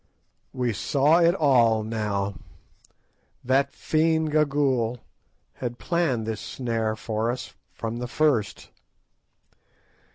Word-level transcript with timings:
We 0.51 0.73
saw 0.73 1.19
it 1.19 1.35
all 1.35 1.83
now; 1.83 2.33
that 3.43 3.71
fiend 3.75 4.31
Gagool 4.31 4.97
had 5.57 5.77
planned 5.77 6.25
this 6.25 6.41
snare 6.41 6.95
for 6.95 7.29
us 7.29 7.53
from 7.75 7.97
the 7.97 8.07
first. 8.07 8.71